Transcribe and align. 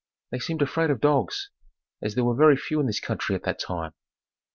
They 0.31 0.39
seemed 0.39 0.63
afraid 0.63 0.89
of 0.89 0.99
dogs, 0.99 1.51
as 2.01 2.15
there 2.15 2.23
were 2.23 2.33
very 2.33 2.57
few 2.57 2.79
in 2.79 2.87
this 2.87 2.99
country 2.99 3.35
at 3.35 3.43
that 3.43 3.59
time. 3.59 3.91